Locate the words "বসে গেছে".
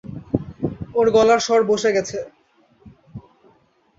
1.69-2.17